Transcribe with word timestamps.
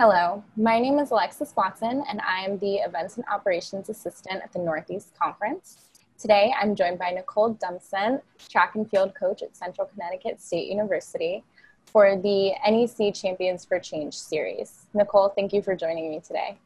Hello, 0.00 0.44
my 0.56 0.78
name 0.78 1.00
is 1.00 1.10
Alexis 1.10 1.52
Watson, 1.56 2.04
and 2.08 2.20
I 2.20 2.44
am 2.44 2.56
the 2.58 2.76
Events 2.76 3.16
and 3.16 3.24
Operations 3.28 3.88
Assistant 3.88 4.40
at 4.44 4.52
the 4.52 4.60
Northeast 4.60 5.12
Conference. 5.20 5.88
Today, 6.16 6.54
I'm 6.56 6.76
joined 6.76 7.00
by 7.00 7.10
Nicole 7.10 7.54
Dumpson, 7.54 8.20
track 8.48 8.76
and 8.76 8.88
field 8.88 9.12
coach 9.16 9.42
at 9.42 9.56
Central 9.56 9.88
Connecticut 9.88 10.40
State 10.40 10.68
University, 10.68 11.42
for 11.86 12.14
the 12.14 12.52
NEC 12.64 13.12
Champions 13.12 13.64
for 13.64 13.80
Change 13.80 14.14
series. 14.16 14.86
Nicole, 14.94 15.30
thank 15.30 15.52
you 15.52 15.62
for 15.62 15.74
joining 15.74 16.10
me 16.10 16.20
today. 16.20 16.56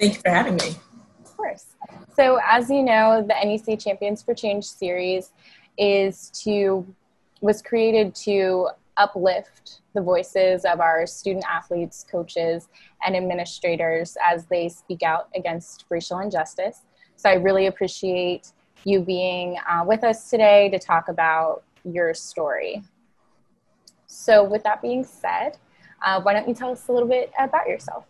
Thank 0.00 0.14
you 0.14 0.20
for 0.22 0.30
having 0.30 0.56
me. 0.56 0.74
Of 1.26 1.36
course. 1.36 1.66
So, 2.16 2.40
as 2.42 2.70
you 2.70 2.82
know, 2.82 3.20
the 3.20 3.34
NEC 3.34 3.78
Champions 3.80 4.22
for 4.22 4.32
Change 4.32 4.64
series 4.64 5.32
is 5.76 6.30
to 6.42 6.86
was 7.42 7.60
created 7.60 8.14
to 8.14 8.70
uplift 8.96 9.81
the 9.94 10.00
voices 10.00 10.64
of 10.64 10.80
our 10.80 11.06
student 11.06 11.44
athletes, 11.50 12.04
coaches, 12.10 12.68
and 13.04 13.16
administrators 13.16 14.16
as 14.22 14.46
they 14.46 14.68
speak 14.68 15.02
out 15.02 15.28
against 15.34 15.84
racial 15.88 16.18
injustice. 16.20 16.82
So 17.16 17.28
I 17.28 17.34
really 17.34 17.66
appreciate 17.66 18.52
you 18.84 19.00
being 19.00 19.56
uh, 19.68 19.84
with 19.86 20.02
us 20.04 20.28
today 20.28 20.68
to 20.70 20.78
talk 20.78 21.08
about 21.08 21.62
your 21.84 22.14
story. 22.14 22.82
So, 24.06 24.44
with 24.44 24.62
that 24.64 24.82
being 24.82 25.04
said, 25.04 25.56
uh, 26.04 26.20
why 26.20 26.32
don't 26.32 26.48
you 26.48 26.54
tell 26.54 26.70
us 26.70 26.88
a 26.88 26.92
little 26.92 27.08
bit 27.08 27.32
about 27.38 27.66
yourself? 27.66 28.04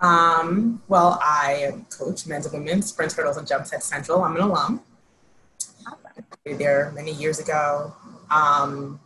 Um, 0.00 0.82
well, 0.88 1.18
I 1.22 1.74
coach 1.90 2.26
men's 2.26 2.46
and 2.46 2.54
women's 2.54 2.86
sprints, 2.86 3.14
hurdles 3.14 3.36
and 3.36 3.46
jumps 3.46 3.72
at 3.72 3.82
Central. 3.82 4.22
I'm 4.22 4.36
an 4.36 4.42
alum. 4.42 4.82
Awesome. 5.86 6.24
There 6.58 6.92
many 6.94 7.12
years 7.12 7.40
ago. 7.40 7.94
Um, 8.30 9.00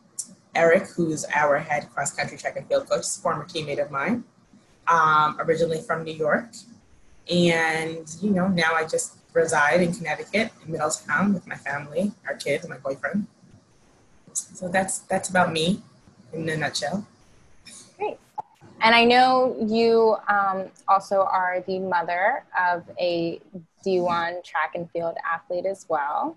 Eric, 0.55 0.89
who's 0.89 1.25
our 1.35 1.59
head 1.59 1.89
cross 1.93 2.13
country 2.13 2.37
track 2.37 2.57
and 2.57 2.67
field 2.67 2.89
coach, 2.89 3.07
former 3.23 3.45
teammate 3.45 3.83
of 3.83 3.91
mine, 3.91 4.25
um, 4.89 5.37
originally 5.41 5.81
from 5.81 6.05
New 6.05 6.15
York. 6.15 6.49
And, 7.31 8.09
you 8.21 8.31
know, 8.31 8.49
now 8.49 8.75
I 8.75 8.85
just 8.85 9.17
reside 9.33 9.81
in 9.81 9.95
Connecticut, 9.95 10.51
in 10.65 10.73
Middletown, 10.73 11.33
with 11.33 11.47
my 11.47 11.55
family, 11.55 12.13
our 12.27 12.35
kids, 12.35 12.65
and 12.65 12.71
my 12.71 12.79
boyfriend. 12.79 13.27
So 14.33 14.69
that's 14.69 15.01
that's 15.01 15.29
about 15.29 15.53
me 15.53 15.83
in 16.33 16.49
a 16.49 16.57
nutshell. 16.57 17.07
Great. 17.99 18.19
And 18.81 18.95
I 18.95 19.05
know 19.05 19.57
you 19.61 20.17
um, 20.29 20.71
also 20.89 21.23
are 21.23 21.63
the 21.67 21.79
mother 21.79 22.45
of 22.59 22.85
a 22.99 23.41
D1 23.85 24.45
track 24.45 24.73
and 24.75 24.91
field 24.91 25.17
athlete 25.31 25.67
as 25.67 25.87
well. 25.89 26.37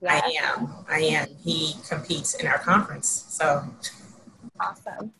Yes. 0.00 0.22
I 0.24 0.44
am. 0.44 0.68
I 0.88 1.00
am. 1.00 1.28
He 1.42 1.74
competes 1.88 2.34
in 2.34 2.46
our 2.46 2.58
conference. 2.58 3.24
So 3.28 3.64
awesome. 4.60 5.12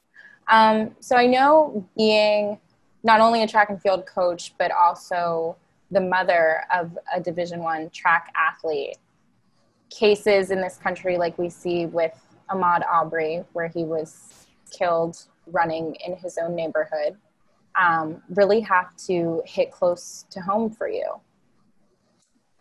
Um, 0.48 0.94
so 1.00 1.16
I 1.16 1.26
know 1.26 1.88
being 1.96 2.58
not 3.02 3.20
only 3.20 3.42
a 3.42 3.48
track 3.48 3.70
and 3.70 3.80
field 3.80 4.06
coach, 4.06 4.54
but 4.58 4.70
also 4.70 5.56
the 5.90 6.00
mother 6.00 6.62
of 6.72 6.96
a 7.14 7.20
Division 7.20 7.60
One 7.60 7.90
track 7.90 8.32
athlete. 8.36 8.96
Cases 9.90 10.50
in 10.50 10.60
this 10.60 10.76
country, 10.76 11.16
like 11.16 11.38
we 11.38 11.48
see 11.48 11.86
with 11.86 12.12
Ahmaud 12.50 12.86
Arbery, 12.86 13.44
where 13.54 13.68
he 13.68 13.84
was 13.84 14.46
killed 14.70 15.24
running 15.46 15.96
in 16.06 16.14
his 16.16 16.38
own 16.38 16.54
neighborhood, 16.54 17.16
um, 17.80 18.22
really 18.30 18.60
have 18.60 18.94
to 19.06 19.42
hit 19.46 19.70
close 19.70 20.26
to 20.30 20.40
home 20.40 20.70
for 20.70 20.88
you. 20.88 21.20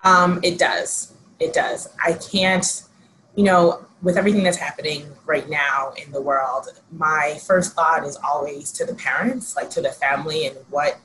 Um, 0.04 0.40
it 0.44 0.58
does 0.58 1.14
it 1.40 1.54
does. 1.54 1.90
I 2.04 2.14
can't, 2.14 2.84
you 3.36 3.44
know, 3.44 3.86
with 4.02 4.18
everything 4.18 4.44
that's 4.44 4.58
happening 4.58 5.08
right 5.26 5.50
now 5.50 5.94
in 6.04 6.12
the 6.12 6.22
world, 6.22 6.68
my 6.92 7.40
first 7.46 7.74
thought 7.74 8.06
is 8.06 8.18
always 8.24 8.72
to 8.74 8.86
the 8.86 8.94
parents, 8.94 9.56
like 9.56 9.70
to 9.72 9.82
the 9.82 9.92
family 9.92 10.48
and 10.48 10.58
what 10.70 11.00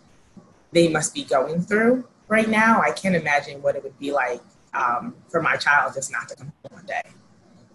they 0.73 0.89
must 0.89 1.15
be 1.15 1.25
going 1.25 1.61
through 1.61 2.07
right 2.29 2.49
now. 2.49 2.81
I 2.81 2.91
can't 2.93 3.15
imagine 3.15 3.63
what 3.63 3.77
it 3.77 3.83
would 3.83 3.99
be 3.99 4.13
like 4.13 4.41
um, 4.75 5.15
for 5.29 5.43
my 5.43 5.57
child 5.57 5.95
just 5.95 6.13
not 6.13 6.29
to 6.29 6.37
come 6.37 6.53
home 6.63 6.79
one 6.79 6.87
day, 6.87 7.03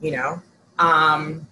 you 0.01 0.11
know? 0.11 0.41
Um, 0.79 1.47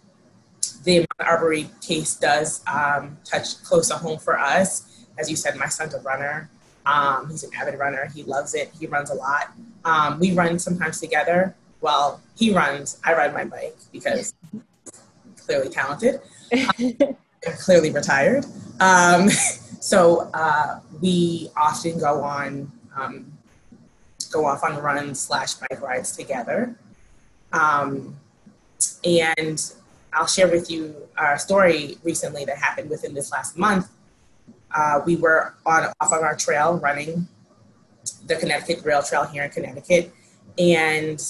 the 0.83 1.05
Arbery 1.19 1.69
case 1.81 2.15
does 2.15 2.63
um, 2.67 3.17
touch 3.23 3.63
close 3.63 3.87
to 3.89 3.95
home 3.95 4.19
for 4.19 4.37
us. 4.37 5.07
As 5.17 5.29
you 5.29 5.35
said, 5.35 5.55
my 5.55 5.67
son's 5.67 5.93
a 5.93 6.01
runner. 6.01 6.49
Um, 6.85 7.29
he's 7.29 7.43
an 7.43 7.51
avid 7.59 7.79
runner. 7.79 8.09
He 8.13 8.23
loves 8.23 8.53
it. 8.53 8.71
He 8.79 8.87
runs 8.87 9.09
a 9.09 9.15
lot. 9.15 9.51
Um, 9.83 10.19
we 10.19 10.33
run 10.33 10.59
sometimes 10.59 10.99
together. 10.99 11.55
Well, 11.81 12.21
he 12.35 12.53
runs. 12.53 12.99
I 13.03 13.13
ride 13.13 13.33
my 13.33 13.45
bike 13.45 13.77
because 13.91 14.33
clearly 15.45 15.69
talented, 15.69 16.21
clearly 17.41 17.91
retired. 17.91 18.45
Um, 18.79 19.29
so 19.79 20.29
uh, 20.33 20.79
we 21.01 21.49
often 21.55 21.99
go 21.99 22.23
on 22.23 22.71
um, 22.95 23.31
go 24.31 24.45
off 24.45 24.63
on 24.63 24.81
runs 24.81 25.19
slash 25.19 25.55
bike 25.55 25.81
rides 25.81 26.15
together. 26.15 26.75
Um, 27.53 28.15
and 29.03 29.73
I'll 30.13 30.27
share 30.27 30.47
with 30.47 30.69
you 30.69 30.95
a 31.17 31.37
story 31.37 31.97
recently 32.03 32.45
that 32.45 32.57
happened 32.57 32.89
within 32.89 33.13
this 33.13 33.31
last 33.31 33.57
month 33.57 33.89
uh, 34.75 35.01
we 35.05 35.15
were 35.15 35.55
on 35.65 35.85
off 36.01 36.11
on 36.11 36.23
our 36.23 36.35
trail 36.35 36.77
running 36.77 37.27
the 38.27 38.35
Connecticut 38.35 38.85
Rail 38.85 39.01
Trail 39.01 39.23
here 39.23 39.43
in 39.43 39.49
Connecticut, 39.49 40.13
and 40.59 41.23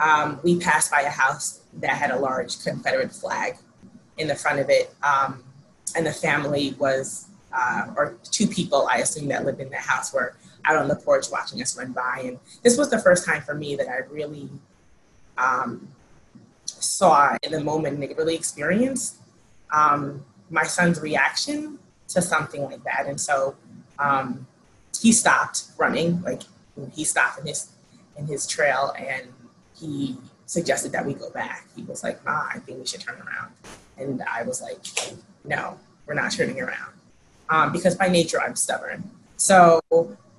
um, 0.00 0.40
we 0.42 0.58
passed 0.58 0.90
by 0.90 1.02
a 1.02 1.10
house 1.10 1.60
that 1.74 1.90
had 1.90 2.10
a 2.10 2.18
large 2.18 2.62
Confederate 2.62 3.12
flag 3.12 3.56
in 4.18 4.28
the 4.28 4.34
front 4.34 4.58
of 4.58 4.68
it, 4.68 4.92
um, 5.02 5.44
and 5.96 6.04
the 6.04 6.12
family 6.12 6.74
was, 6.78 7.28
uh, 7.56 7.86
or 7.96 8.18
two 8.24 8.46
people 8.46 8.88
I 8.90 8.98
assume 8.98 9.28
that 9.28 9.46
lived 9.46 9.60
in 9.60 9.70
that 9.70 9.80
house 9.80 10.12
were 10.12 10.34
out 10.64 10.76
on 10.76 10.88
the 10.88 10.96
porch 10.96 11.26
watching 11.30 11.62
us 11.62 11.78
run 11.78 11.92
by, 11.92 12.22
and 12.24 12.38
this 12.62 12.76
was 12.76 12.90
the 12.90 12.98
first 12.98 13.24
time 13.24 13.42
for 13.42 13.54
me 13.54 13.76
that 13.76 13.88
I 13.88 13.98
really 14.10 14.50
um, 15.38 15.88
saw 16.66 17.36
in 17.42 17.52
the 17.52 17.62
moment 17.62 18.02
and 18.02 18.18
really 18.18 18.34
experienced 18.34 19.16
um, 19.72 20.24
my 20.50 20.64
son's 20.64 21.00
reaction 21.00 21.78
to 22.08 22.22
something 22.22 22.64
like 22.64 22.82
that. 22.84 23.06
And 23.06 23.20
so 23.20 23.56
um, 23.98 24.46
he 25.00 25.12
stopped 25.12 25.64
running, 25.76 26.22
like 26.22 26.42
he 26.94 27.04
stopped 27.04 27.40
in 27.40 27.46
his 27.46 27.70
in 28.16 28.26
his 28.26 28.46
trail, 28.46 28.94
and 28.98 29.28
he 29.78 30.16
suggested 30.46 30.92
that 30.92 31.04
we 31.06 31.14
go 31.14 31.30
back. 31.30 31.66
He 31.76 31.82
was 31.82 32.02
like, 32.02 32.20
"Ah, 32.26 32.48
I 32.54 32.58
think 32.58 32.78
we 32.78 32.86
should 32.86 33.00
turn 33.00 33.16
around," 33.16 33.52
and 33.96 34.22
I 34.22 34.42
was 34.42 34.60
like, 34.60 34.78
"No, 35.44 35.78
we're 36.06 36.14
not 36.14 36.32
turning 36.32 36.60
around," 36.60 36.92
um, 37.48 37.72
because 37.72 37.94
by 37.94 38.08
nature 38.08 38.40
I'm 38.40 38.56
stubborn. 38.56 39.10
So 39.36 39.80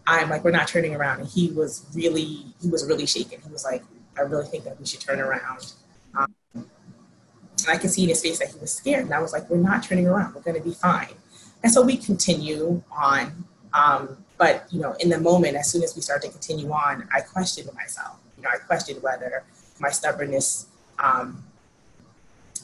I'm 0.05 0.29
like, 0.29 0.43
"We're 0.43 0.51
not 0.51 0.67
turning 0.67 0.95
around," 0.95 1.19
and 1.19 1.29
he 1.29 1.51
was 1.51 1.85
really 1.93 2.45
he 2.61 2.69
was 2.69 2.85
really 2.85 3.05
shaken. 3.05 3.41
He 3.41 3.51
was 3.51 3.63
like, 3.63 3.83
"I 4.17 4.21
really 4.21 4.45
think 4.45 4.63
that 4.65 4.79
we 4.79 4.85
should 4.85 5.01
turn 5.01 5.19
around." 5.19 5.73
Um, 6.17 6.33
and 6.53 7.67
I 7.67 7.77
could 7.77 7.91
see 7.91 8.03
in 8.03 8.09
his 8.09 8.21
face 8.21 8.39
that 8.39 8.49
he 8.49 8.59
was 8.59 8.71
scared, 8.71 9.05
and 9.05 9.13
I 9.13 9.19
was 9.21 9.33
like, 9.33 9.49
"We're 9.49 9.57
not 9.57 9.83
turning 9.83 10.07
around. 10.07 10.35
We're 10.35 10.41
going 10.41 10.57
to 10.57 10.63
be 10.63 10.73
fine." 10.73 11.15
And 11.63 11.71
so 11.71 11.81
we 11.81 11.97
continue 11.97 12.81
on. 12.91 13.45
Um, 13.73 14.17
but 14.37 14.65
you 14.71 14.79
know, 14.79 14.93
in 14.99 15.09
the 15.09 15.19
moment, 15.19 15.57
as 15.57 15.69
soon 15.69 15.83
as 15.83 15.95
we 15.95 16.01
start 16.01 16.21
to 16.23 16.29
continue 16.29 16.71
on, 16.71 17.07
I 17.13 17.21
questioned 17.21 17.69
myself. 17.73 18.17
You 18.37 18.43
know, 18.43 18.49
I 18.53 18.57
questioned 18.57 19.03
whether 19.03 19.43
my 19.79 19.89
stubbornness 19.89 20.67
um, 20.97 21.43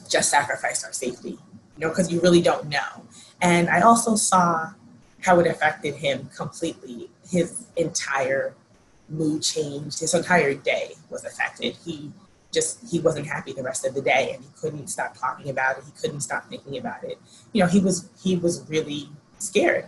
just 0.08 0.30
sacrificed 0.30 0.84
our 0.84 0.92
safety. 0.92 1.38
You 1.76 1.86
know, 1.86 1.88
because 1.90 2.10
you 2.10 2.20
really 2.20 2.40
don't 2.40 2.68
know. 2.68 3.04
And 3.42 3.68
I 3.68 3.82
also 3.82 4.16
saw 4.16 4.72
how 5.20 5.38
it 5.40 5.46
affected 5.46 5.94
him 5.96 6.30
completely. 6.34 7.10
His 7.28 7.66
entire 7.76 8.54
mood 9.08 9.42
changed. 9.42 10.00
His 10.00 10.14
entire 10.14 10.54
day 10.54 10.94
was 11.10 11.24
affected. 11.24 11.76
He 11.84 12.10
just 12.56 12.80
he 12.90 12.98
wasn't 13.00 13.26
happy 13.26 13.52
the 13.52 13.62
rest 13.62 13.86
of 13.86 13.94
the 13.94 14.00
day 14.00 14.32
and 14.34 14.42
he 14.42 14.50
couldn't 14.58 14.88
stop 14.88 15.16
talking 15.16 15.50
about 15.50 15.76
it. 15.76 15.84
He 15.84 15.92
couldn't 16.00 16.22
stop 16.22 16.48
thinking 16.48 16.78
about 16.78 17.04
it. 17.04 17.18
You 17.52 17.62
know 17.62 17.68
he 17.68 17.80
was 17.80 18.08
he 18.24 18.36
was 18.36 18.64
really 18.68 19.10
scared. 19.38 19.86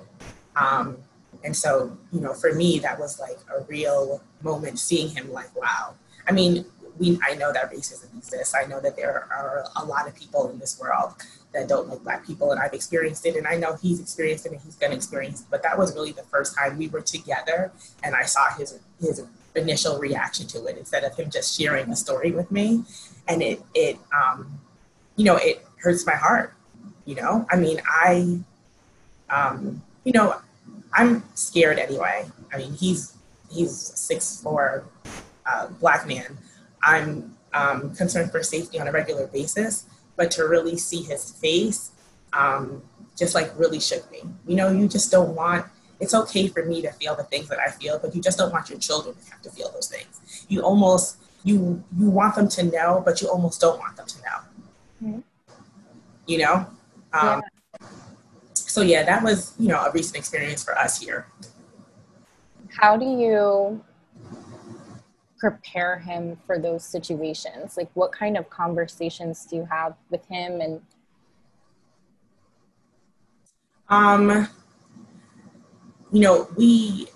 Um, 0.54 0.98
and 1.42 1.56
so 1.56 1.96
you 2.12 2.20
know 2.20 2.34
for 2.34 2.52
me 2.52 2.78
that 2.80 2.98
was 2.98 3.18
like 3.18 3.38
a 3.56 3.64
real 3.64 4.22
moment 4.42 4.78
seeing 4.78 5.08
him 5.08 5.32
like 5.32 5.50
wow. 5.56 5.94
I 6.28 6.32
mean 6.32 6.66
we 6.98 7.18
i 7.28 7.34
know 7.34 7.52
that 7.52 7.72
racism 7.72 8.16
exists. 8.18 8.54
I 8.54 8.66
know 8.66 8.80
that 8.80 8.96
there 8.96 9.26
are 9.30 9.64
a 9.76 9.84
lot 9.84 10.06
of 10.06 10.14
people 10.14 10.50
in 10.50 10.58
this 10.58 10.78
world 10.78 11.14
that 11.54 11.68
don't 11.68 11.88
like 11.88 12.02
black 12.02 12.26
people 12.26 12.50
and 12.52 12.60
i've 12.60 12.74
experienced 12.74 13.24
it 13.24 13.34
and 13.34 13.46
i 13.46 13.56
know 13.56 13.74
he's 13.76 14.00
experienced 14.00 14.44
it 14.44 14.52
and 14.52 14.60
he's 14.60 14.74
going 14.74 14.90
to 14.90 14.96
experience 14.96 15.40
it. 15.40 15.46
But 15.50 15.62
that 15.62 15.78
was 15.78 15.94
really 15.94 16.12
the 16.12 16.24
first 16.24 16.54
time 16.58 16.76
we 16.76 16.88
were 16.88 17.00
together 17.00 17.72
and 18.02 18.14
i 18.14 18.24
saw 18.24 18.44
his 18.58 18.78
his 19.00 19.24
initial 19.54 19.98
reaction 19.98 20.46
to 20.48 20.64
it 20.66 20.76
instead 20.76 21.04
of 21.04 21.16
him 21.16 21.30
just 21.30 21.58
sharing 21.58 21.90
a 21.90 21.96
story 21.96 22.32
with 22.32 22.50
me. 22.50 22.84
And 23.26 23.42
it, 23.42 23.62
it, 23.74 23.98
um, 24.14 24.60
you 25.16 25.24
know, 25.24 25.36
it 25.36 25.64
hurts 25.82 26.06
my 26.06 26.14
heart. 26.14 26.54
You 27.04 27.14
know, 27.14 27.46
I 27.50 27.56
mean, 27.56 27.80
I, 27.86 28.40
um, 29.30 29.82
you 30.04 30.12
know, 30.12 30.36
I'm 30.92 31.22
scared 31.34 31.78
anyway. 31.78 32.26
I 32.52 32.58
mean, 32.58 32.72
he's 32.74 33.16
he's 33.50 33.74
six 33.74 34.40
four, 34.42 34.84
uh, 35.46 35.68
black 35.80 36.06
man. 36.06 36.36
I'm 36.82 37.36
um, 37.54 37.94
concerned 37.94 38.30
for 38.30 38.42
safety 38.42 38.78
on 38.78 38.88
a 38.88 38.92
regular 38.92 39.26
basis, 39.26 39.86
but 40.16 40.30
to 40.32 40.44
really 40.44 40.76
see 40.76 41.02
his 41.02 41.30
face, 41.30 41.92
um, 42.32 42.82
just 43.16 43.34
like 43.34 43.52
really 43.58 43.80
shook 43.80 44.10
me. 44.10 44.22
You 44.46 44.56
know, 44.56 44.70
you 44.70 44.86
just 44.88 45.10
don't 45.10 45.34
want, 45.34 45.66
it's 46.00 46.14
okay 46.14 46.48
for 46.48 46.64
me 46.64 46.82
to 46.82 46.92
feel 46.92 47.14
the 47.16 47.24
things 47.24 47.48
that 47.48 47.58
I 47.58 47.70
feel, 47.70 47.98
but 47.98 48.14
you 48.14 48.22
just 48.22 48.38
don't 48.38 48.52
want 48.52 48.70
your 48.70 48.78
children 48.78 49.14
to 49.16 49.30
have 49.30 49.42
to 49.42 49.50
feel 49.50 49.70
those 49.72 49.88
things. 49.88 50.46
You 50.48 50.62
almost, 50.62 51.18
you, 51.44 51.82
you 51.96 52.08
want 52.10 52.36
them 52.36 52.48
to 52.48 52.62
know, 52.62 53.02
but 53.04 53.20
you 53.20 53.28
almost 53.28 53.60
don't 53.60 53.78
want 53.78 53.96
them 53.96 54.06
to 54.06 54.18
know. 54.18 55.08
Mm-hmm. 55.08 55.20
You 56.26 56.38
know? 56.38 56.66
Um, 57.12 57.42
yeah. 57.80 57.88
So 58.54 58.82
yeah, 58.82 59.02
that 59.02 59.22
was, 59.22 59.54
you 59.58 59.68
know, 59.68 59.80
a 59.80 59.90
recent 59.90 60.16
experience 60.16 60.62
for 60.62 60.76
us 60.78 61.00
here. 61.00 61.26
How 62.76 62.96
do 62.96 63.06
you 63.06 63.82
prepare 65.38 65.98
him 65.98 66.38
for 66.46 66.58
those 66.58 66.84
situations? 66.84 67.76
Like 67.76 67.90
what 67.94 68.12
kind 68.12 68.36
of 68.36 68.50
conversations 68.50 69.46
do 69.46 69.56
you 69.56 69.68
have 69.70 69.94
with 70.10 70.24
him 70.26 70.60
and 70.60 70.80
um 73.88 74.46
you 76.12 76.20
know, 76.20 76.48
we 76.56 77.08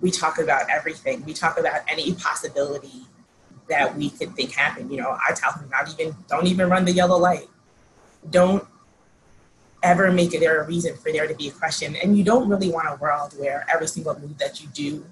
we 0.00 0.10
talk 0.10 0.38
about 0.38 0.68
everything. 0.68 1.24
We 1.24 1.32
talk 1.32 1.58
about 1.58 1.82
any 1.88 2.12
possibility 2.14 3.06
that 3.68 3.96
we 3.96 4.10
could 4.10 4.34
think 4.34 4.52
happen. 4.52 4.90
You 4.90 4.98
know, 4.98 5.10
I 5.10 5.32
tell 5.32 5.52
him 5.52 5.68
not 5.70 5.88
even 5.92 6.14
don't 6.28 6.46
even 6.46 6.68
run 6.68 6.84
the 6.84 6.92
yellow 6.92 7.18
light. 7.18 7.48
Don't 8.30 8.66
ever 9.82 10.12
make 10.12 10.32
it 10.32 10.40
there 10.40 10.60
a 10.60 10.66
reason 10.66 10.96
for 10.96 11.12
there 11.12 11.26
to 11.26 11.34
be 11.34 11.48
a 11.48 11.52
question. 11.52 11.96
And 11.96 12.16
you 12.16 12.24
don't 12.24 12.48
really 12.48 12.70
want 12.70 12.88
a 12.88 12.96
world 12.96 13.34
where 13.38 13.66
every 13.72 13.88
single 13.88 14.18
move 14.18 14.38
that 14.38 14.60
you 14.60 14.68
do 14.68 15.04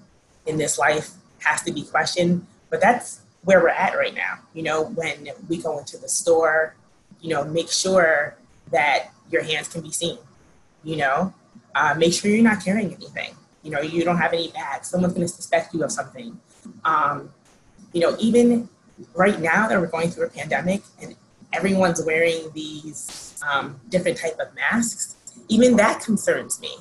in 0.46 0.56
this 0.58 0.78
life 0.78 1.10
has 1.40 1.62
to 1.62 1.72
be 1.72 1.82
questioned. 1.82 2.46
But 2.68 2.80
that's 2.80 3.20
where 3.42 3.60
we're 3.60 3.68
at 3.68 3.96
right 3.96 4.14
now. 4.14 4.38
You 4.54 4.62
know, 4.62 4.84
when 4.84 5.28
we 5.48 5.58
go 5.58 5.78
into 5.78 5.98
the 5.98 6.08
store, 6.08 6.74
you 7.20 7.30
know, 7.30 7.44
make 7.44 7.70
sure 7.70 8.36
that 8.70 9.10
your 9.30 9.42
hands 9.42 9.68
can 9.68 9.80
be 9.80 9.90
seen. 9.90 10.18
You 10.84 10.96
know, 10.96 11.34
uh, 11.74 11.94
make 11.96 12.12
sure 12.12 12.30
you're 12.30 12.42
not 12.42 12.64
carrying 12.64 12.92
anything. 12.94 13.34
You 13.62 13.70
know, 13.70 13.80
you 13.80 14.04
don't 14.04 14.18
have 14.18 14.32
any 14.32 14.48
bags. 14.48 14.88
Someone's 14.88 15.14
going 15.14 15.26
to 15.26 15.32
suspect 15.32 15.74
you 15.74 15.84
of 15.84 15.92
something. 15.92 16.38
Um, 16.84 17.32
you 17.92 18.00
know, 18.00 18.16
even 18.18 18.68
right 19.14 19.38
now 19.40 19.68
that 19.68 19.78
we're 19.80 19.86
going 19.86 20.10
through 20.10 20.26
a 20.26 20.30
pandemic 20.30 20.82
and 21.02 21.14
everyone's 21.52 22.02
wearing 22.04 22.50
these 22.54 23.40
um, 23.48 23.80
different 23.88 24.18
type 24.18 24.38
of 24.38 24.54
masks, 24.54 25.16
even 25.48 25.76
that 25.76 26.00
concerns 26.00 26.60
me 26.60 26.74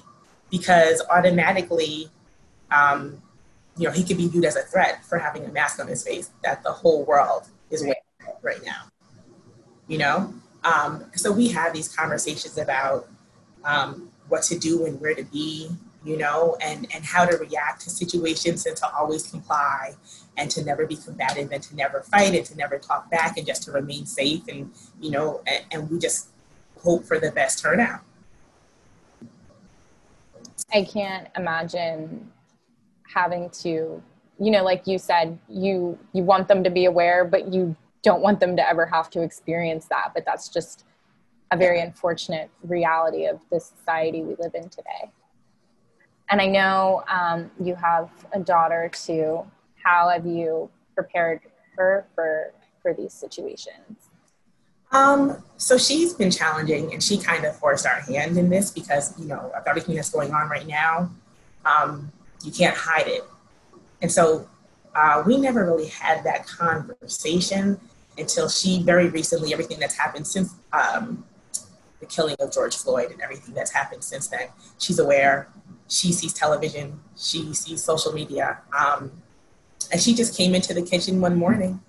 because 0.50 1.02
automatically 1.10 2.10
um, 2.72 3.22
you 3.80 3.86
know, 3.86 3.92
he 3.92 4.04
could 4.04 4.18
be 4.18 4.28
viewed 4.28 4.46
as 4.46 4.58
a 4.58 4.62
threat 4.64 5.06
for 5.06 5.18
having 5.18 5.46
a 5.46 5.48
mask 5.48 5.80
on 5.80 5.88
his 5.88 6.04
face 6.04 6.30
that 6.44 6.64
the 6.64 6.72
whole 6.72 7.06
world 7.06 7.48
is 7.72 7.82
wearing 7.82 7.96
right 8.42 8.64
now. 8.66 8.84
You 9.88 10.00
know, 10.00 10.34
um, 10.64 11.06
so 11.16 11.32
we 11.32 11.48
have 11.48 11.74
these 11.74 11.94
conversations 11.96 12.58
about 12.58 13.08
um, 13.64 14.12
what 14.30 14.44
to 14.44 14.58
do 14.58 14.86
and 14.86 15.00
where 15.02 15.14
to 15.14 15.24
be, 15.24 15.70
you 16.04 16.18
know, 16.18 16.58
and 16.62 16.88
and 16.94 17.04
how 17.04 17.26
to 17.26 17.38
react 17.38 17.82
to 17.82 17.90
situations 17.90 18.66
and 18.66 18.78
to 18.78 18.88
always 18.94 19.30
comply 19.30 19.96
and 20.38 20.50
to 20.52 20.64
never 20.64 20.86
be 20.86 20.96
combative 20.96 21.52
and 21.52 21.62
to 21.64 21.76
never 21.76 22.02
fight 22.02 22.34
and 22.34 22.46
to 22.46 22.56
never 22.56 22.80
talk 22.80 23.10
back 23.12 23.38
and 23.38 23.46
just 23.46 23.64
to 23.64 23.72
remain 23.72 24.06
safe 24.06 24.48
and 24.48 24.72
you 25.00 25.12
know, 25.12 25.42
and, 25.48 25.66
and 25.72 25.90
we 25.90 26.00
just 26.00 26.30
hope 26.82 27.04
for 27.04 27.20
the 27.20 27.32
best 27.32 27.60
turnout. 27.60 28.02
I 30.74 30.84
can't 30.84 31.28
imagine 31.36 32.32
having 33.14 33.50
to 33.50 34.02
you 34.40 34.52
know 34.52 34.64
like 34.64 34.86
you 34.88 34.98
said 34.98 35.38
you 35.50 35.98
you 36.14 36.24
want 36.24 36.48
them 36.48 36.64
to 36.64 36.70
be 36.70 36.86
aware 36.86 37.26
but 37.26 37.52
you 37.52 37.76
don't 38.04 38.22
want 38.22 38.40
them 38.40 38.56
to 38.56 38.68
ever 38.68 38.86
have 38.86 39.10
to 39.10 39.22
experience 39.22 39.86
that 39.88 40.12
but 40.14 40.24
that's 40.26 40.48
just 40.48 40.86
a 41.52 41.58
very 41.58 41.82
unfortunate 41.82 42.50
reality 42.64 43.26
of 43.26 43.40
the 43.52 43.60
society 43.60 44.22
we 44.22 44.36
live 44.36 44.54
in 44.54 44.70
today. 44.70 45.12
And 46.30 46.40
i 46.40 46.46
know 46.46 47.04
um, 47.08 47.50
you 47.60 47.74
have 47.76 48.10
a 48.34 48.40
daughter 48.40 48.92
too. 48.94 49.46
How 49.84 50.10
have 50.10 50.26
you 50.26 50.70
prepared 50.94 51.42
her 51.76 52.06
for 52.14 52.54
for 52.82 52.94
these 52.94 53.14
situations? 53.14 54.10
Um, 54.92 55.44
so 55.58 55.78
she's 55.78 56.14
been 56.14 56.32
challenging 56.32 56.94
and 56.94 57.02
she 57.02 57.18
kind 57.18 57.46
of 57.46 57.56
forced 57.56 57.86
our 57.86 58.02
hand 58.02 58.38
in 58.38 58.50
this 58.50 58.72
because 58.72 59.18
you 59.20 59.26
know 59.26 59.52
of 59.56 59.64
everything 59.68 59.96
that's 59.96 60.12
going 60.12 60.32
on 60.34 60.50
right 60.50 60.68
now. 60.68 61.10
Um, 61.66 62.12
you 62.44 62.52
can't 62.52 62.76
hide 62.76 63.08
it. 63.08 63.24
And 64.02 64.12
so 64.12 64.48
uh, 64.96 65.24
we 65.26 65.38
never 65.38 65.66
really 65.66 65.88
had 65.88 66.24
that 66.24 66.48
conversation 66.48 67.80
until 68.18 68.50
she 68.50 68.82
very 68.84 69.10
recently, 69.10 69.54
everything 69.54 69.80
that's 69.80 69.98
happened 69.98 70.28
since 70.28 70.54
um, 70.74 71.24
killing 72.10 72.36
of 72.40 72.52
George 72.52 72.76
Floyd 72.76 73.12
and 73.12 73.22
everything 73.22 73.54
that's 73.54 73.72
happened 73.72 74.04
since 74.04 74.28
then, 74.28 74.50
she's 74.78 75.00
aware. 75.00 75.50
She 75.88 76.12
sees 76.12 76.34
television, 76.34 77.00
she 77.18 77.54
sees 77.54 77.84
social 77.84 78.14
media. 78.14 78.60
Um, 78.78 79.12
and 79.92 80.02
she 80.02 80.14
just 80.14 80.38
came 80.38 80.54
into 80.54 80.74
the 80.74 80.82
kitchen 80.82 81.22
one 81.22 81.36
morning 81.36 81.82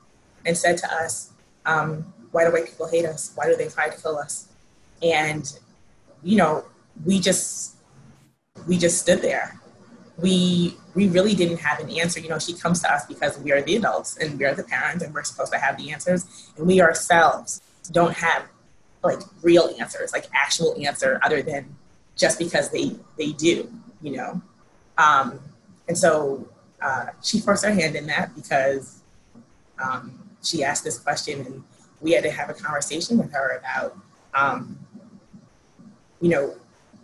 and 0.46 0.56
said 0.56 0.78
to 0.78 0.94
us, 0.94 1.32
um, 1.66 2.12
Why 2.30 2.44
do 2.44 2.52
white 2.52 2.66
people 2.66 2.88
hate 2.88 3.04
us? 3.04 3.32
Why 3.34 3.46
do 3.46 3.56
they 3.56 3.68
try 3.68 3.88
to 3.88 4.00
kill 4.00 4.16
us? 4.16 4.48
And, 5.02 5.52
you 6.22 6.36
know, 6.36 6.64
we 7.04 7.20
just, 7.20 7.76
we 8.66 8.78
just 8.78 9.00
stood 9.00 9.22
there 9.22 9.60
we 10.22 10.76
we 10.94 11.08
really 11.08 11.34
didn't 11.34 11.58
have 11.58 11.80
an 11.80 11.90
answer. 11.90 12.20
You 12.20 12.28
know, 12.28 12.38
she 12.38 12.52
comes 12.52 12.80
to 12.82 12.92
us 12.92 13.06
because 13.06 13.38
we 13.38 13.52
are 13.52 13.62
the 13.62 13.76
adults 13.76 14.16
and 14.16 14.38
we 14.38 14.44
are 14.44 14.54
the 14.54 14.64
parents 14.64 15.04
and 15.04 15.14
we're 15.14 15.22
supposed 15.22 15.52
to 15.52 15.58
have 15.58 15.76
the 15.76 15.92
answers. 15.92 16.50
And 16.56 16.66
we 16.66 16.80
ourselves 16.80 17.60
don't 17.92 18.14
have 18.14 18.44
like 19.02 19.20
real 19.42 19.74
answers, 19.78 20.12
like 20.12 20.26
actual 20.34 20.76
answer 20.84 21.20
other 21.22 21.42
than 21.42 21.76
just 22.16 22.38
because 22.38 22.70
they 22.70 22.92
they 23.16 23.32
do, 23.32 23.70
you 24.02 24.16
know. 24.16 24.40
Um, 24.98 25.40
and 25.88 25.96
so 25.96 26.46
uh, 26.82 27.06
she 27.22 27.40
forced 27.40 27.64
her 27.64 27.72
hand 27.72 27.96
in 27.96 28.06
that 28.06 28.34
because 28.34 29.00
um, 29.82 30.30
she 30.42 30.62
asked 30.62 30.84
this 30.84 30.98
question 30.98 31.40
and 31.40 31.64
we 32.00 32.12
had 32.12 32.24
to 32.24 32.30
have 32.30 32.50
a 32.50 32.54
conversation 32.54 33.18
with 33.18 33.32
her 33.32 33.58
about 33.58 33.96
um, 34.34 34.78
you 36.20 36.28
know 36.28 36.54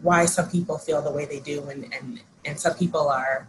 why 0.02 0.26
some 0.26 0.48
people 0.50 0.78
feel 0.78 1.00
the 1.02 1.10
way 1.10 1.24
they 1.24 1.40
do 1.40 1.62
and, 1.68 1.92
and 1.94 2.20
and 2.44 2.58
some 2.58 2.74
people 2.74 3.08
are 3.08 3.48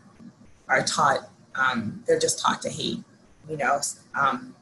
are 0.68 0.84
taught 0.84 1.30
um, 1.56 2.04
they're 2.08 2.20
just 2.20 2.40
taught 2.40 2.62
to 2.62 2.70
hate 2.70 3.00
you 3.50 3.58
know 3.58 3.80
um, 4.20 4.56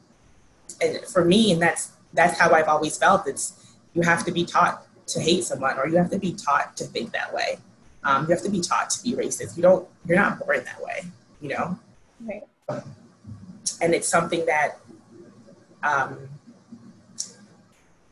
and 0.80 1.00
for 1.06 1.24
me 1.24 1.52
and 1.52 1.62
that's 1.62 1.92
that's 2.12 2.38
how 2.38 2.50
i've 2.52 2.68
always 2.68 2.96
felt 2.98 3.26
it's 3.26 3.65
you 3.96 4.02
have 4.02 4.24
to 4.24 4.30
be 4.30 4.44
taught 4.44 4.86
to 5.06 5.20
hate 5.20 5.42
someone 5.44 5.76
or 5.78 5.88
you 5.88 5.96
have 5.96 6.10
to 6.10 6.18
be 6.18 6.32
taught 6.32 6.76
to 6.76 6.84
think 6.84 7.12
that 7.12 7.32
way 7.32 7.58
um, 8.04 8.24
you 8.24 8.30
have 8.30 8.42
to 8.42 8.50
be 8.50 8.60
taught 8.60 8.90
to 8.90 9.02
be 9.02 9.14
racist 9.14 9.56
you 9.56 9.62
don't 9.62 9.88
you're 10.06 10.18
not 10.18 10.38
born 10.38 10.62
that 10.64 10.80
way 10.82 11.04
you 11.40 11.48
know 11.48 11.78
right. 12.24 12.42
and 13.80 13.94
it's 13.94 14.08
something 14.08 14.44
that 14.46 14.78
um, 15.82 16.28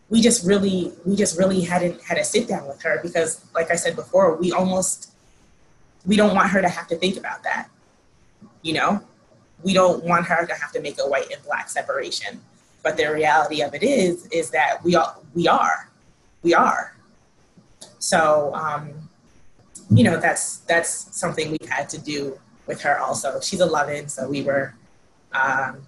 we 0.08 0.20
just 0.20 0.46
really 0.46 0.92
we 1.04 1.14
just 1.14 1.38
really 1.38 1.60
hadn't 1.60 2.02
had 2.02 2.18
a 2.18 2.24
sit 2.24 2.48
down 2.48 2.66
with 2.66 2.82
her 2.82 3.00
because 3.02 3.44
like 3.54 3.70
i 3.70 3.76
said 3.76 3.94
before 3.94 4.36
we 4.36 4.50
almost 4.52 5.14
we 6.06 6.16
don't 6.16 6.34
want 6.34 6.50
her 6.50 6.60
to 6.60 6.68
have 6.68 6.86
to 6.88 6.96
think 6.96 7.16
about 7.16 7.42
that. 7.44 7.68
You 8.62 8.74
know, 8.74 9.00
we 9.62 9.72
don't 9.72 10.04
want 10.04 10.26
her 10.26 10.46
to 10.46 10.54
have 10.54 10.72
to 10.72 10.80
make 10.80 10.98
a 10.98 11.08
white 11.08 11.30
and 11.32 11.42
black 11.44 11.68
separation. 11.68 12.40
But 12.84 12.96
the 12.96 13.12
reality 13.12 13.62
of 13.62 13.74
it 13.74 13.82
is, 13.82 14.26
is 14.26 14.50
that 14.50 14.84
we 14.84 14.94
are, 14.94 15.16
we 15.34 15.48
are, 15.48 15.90
we 16.42 16.54
are. 16.54 16.94
So, 17.98 18.54
um, 18.54 19.08
you 19.90 20.04
know, 20.04 20.20
that's 20.20 20.58
that's 20.58 20.90
something 21.16 21.50
we 21.50 21.58
had 21.68 21.88
to 21.88 21.98
do 21.98 22.38
with 22.66 22.82
her. 22.82 22.98
Also, 22.98 23.40
she's 23.40 23.60
11, 23.60 24.08
so 24.08 24.28
we 24.28 24.42
were, 24.42 24.74
um, 25.32 25.82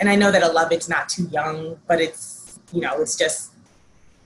and 0.00 0.08
I 0.08 0.16
know 0.16 0.30
that 0.30 0.42
11 0.42 0.78
is 0.78 0.88
not 0.88 1.08
too 1.08 1.28
young, 1.30 1.78
but 1.86 2.00
it's, 2.00 2.58
you 2.72 2.80
know, 2.80 3.00
it's 3.00 3.16
just 3.16 3.52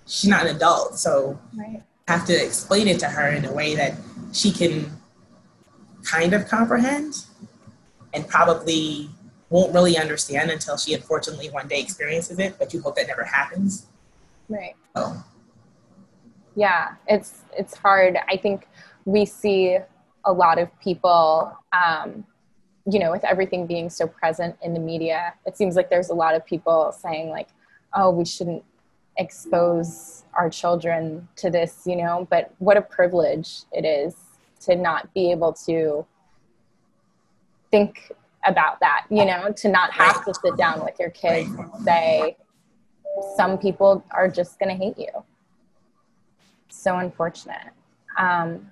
she's 0.07 0.31
not 0.31 0.47
an 0.47 0.57
adult, 0.57 0.99
so 0.99 1.39
right. 1.57 1.83
have 2.09 2.25
to 2.27 2.45
explain 2.45 2.89
it 2.89 2.99
to 3.01 3.07
her 3.07 3.29
in 3.29 3.45
a 3.45 3.53
way 3.53 3.75
that 3.75 3.95
she 4.33 4.51
can 4.51 4.91
kind 6.03 6.33
of 6.33 6.49
comprehend 6.49 7.27
and 8.15 8.27
probably 8.27 9.11
won't 9.51 9.73
really 9.73 9.97
understand 9.97 10.51
until 10.51 10.77
she 10.77 10.95
unfortunately 10.95 11.51
one 11.51 11.69
day 11.69 11.81
experiences 11.81 12.39
it, 12.39 12.59
but 12.59 12.73
you 12.73 12.81
hope 12.81 12.97
that 12.97 13.07
never 13.07 13.25
happens. 13.25 13.87
Right. 14.49 14.77
So. 14.97 15.17
Yeah, 16.55 16.95
it's 17.07 17.43
it's 17.57 17.75
hard. 17.75 18.19
I 18.29 18.37
think 18.37 18.69
we 19.05 19.25
see 19.25 19.79
a 20.25 20.33
lot 20.33 20.59
of 20.59 20.69
people 20.81 21.57
um, 21.73 22.25
you 22.91 22.99
know, 22.99 23.11
with 23.11 23.25
everything 23.25 23.67
being 23.67 23.91
so 23.91 24.07
present 24.07 24.57
in 24.63 24.73
the 24.73 24.81
media, 24.81 25.35
it 25.45 25.57
seems 25.57 25.77
like 25.77 25.91
there's 25.91 26.09
a 26.09 26.15
lot 26.15 26.35
of 26.35 26.45
people 26.47 26.91
saying 26.93 27.29
like, 27.29 27.49
oh, 27.95 28.11
we 28.11 28.25
shouldn't 28.25 28.65
expose 29.19 30.25
our 30.33 30.49
children 30.49 31.29
to 31.37 31.51
this, 31.51 31.83
you 31.85 31.97
know, 31.97 32.27
but 32.31 32.55
what 32.59 32.77
a 32.77 32.83
privilege 32.83 33.63
it 33.73 33.85
is 33.85 34.17
to 34.61 34.75
not 34.75 35.13
be 35.13 35.31
able 35.31 35.53
to 35.53 36.07
think 37.71 38.13
about 38.45 38.81
that, 38.81 39.05
you 39.11 39.25
know, 39.25 39.53
to 39.53 39.69
not 39.69 39.93
have 39.93 40.25
to 40.25 40.35
sit 40.35 40.57
down 40.57 40.85
with 40.85 40.95
your 40.99 41.11
kids 41.11 41.51
and 41.51 41.71
say, 41.85 42.37
some 43.37 43.59
people 43.59 44.05
are 44.11 44.29
just 44.29 44.59
going 44.59 44.69
to 44.69 44.85
hate 44.85 44.99
you. 44.99 45.25
so 46.69 46.99
unfortunate. 46.99 47.73
Um, 48.17 48.71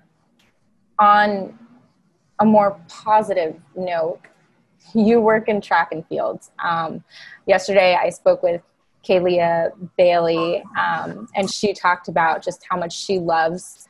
on 0.98 1.58
a 2.38 2.44
more 2.44 2.80
positive 2.88 3.56
note, 3.74 4.20
you 4.94 5.20
work 5.20 5.48
in 5.48 5.60
track 5.60 5.92
and 5.92 6.06
fields. 6.06 6.50
Um, 6.58 7.02
yesterday, 7.46 7.98
I 8.00 8.10
spoke 8.10 8.42
with 8.42 8.62
Kalia 9.04 9.72
Bailey, 9.96 10.62
um, 10.78 11.28
and 11.34 11.50
she 11.50 11.72
talked 11.72 12.08
about 12.08 12.42
just 12.44 12.64
how 12.68 12.76
much 12.76 12.96
she 12.96 13.18
loves 13.18 13.88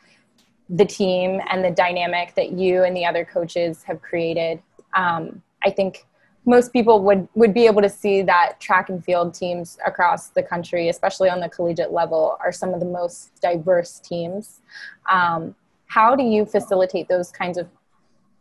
the 0.68 0.84
team 0.84 1.40
and 1.50 1.64
the 1.64 1.70
dynamic 1.70 2.34
that 2.34 2.52
you 2.52 2.82
and 2.82 2.96
the 2.96 3.04
other 3.04 3.24
coaches 3.24 3.82
have 3.84 4.02
created. 4.02 4.60
Um, 4.94 5.42
I 5.66 5.70
think 5.70 6.06
most 6.46 6.72
people 6.72 7.02
would 7.02 7.28
would 7.34 7.52
be 7.52 7.66
able 7.66 7.82
to 7.82 7.88
see 7.88 8.22
that 8.22 8.60
track 8.60 8.88
and 8.88 9.04
field 9.04 9.34
teams 9.34 9.76
across 9.84 10.28
the 10.28 10.42
country, 10.42 10.88
especially 10.88 11.28
on 11.28 11.40
the 11.40 11.48
collegiate 11.48 11.92
level, 11.92 12.38
are 12.40 12.52
some 12.52 12.72
of 12.72 12.80
the 12.80 12.86
most 12.86 13.40
diverse 13.42 13.98
teams. 13.98 14.60
Um, 15.10 15.56
how 15.88 16.14
do 16.14 16.22
you 16.22 16.46
facilitate 16.46 17.08
those 17.08 17.32
kinds 17.32 17.58
of 17.58 17.66